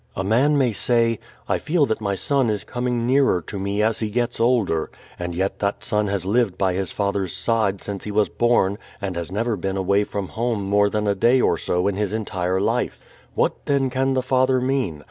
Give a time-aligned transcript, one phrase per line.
[0.15, 3.99] A man may say, "I feel that my son is coming nearer to me as
[3.99, 4.89] he gets older,"
[5.19, 9.15] and yet that son has lived by his father's side since he was born and
[9.15, 12.59] has never been away from home more than a day or so in his entire
[12.59, 13.03] life.
[13.35, 14.99] What then can the father mean?